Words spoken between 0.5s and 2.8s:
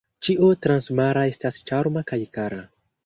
transmara estas ĉarma kaj kara.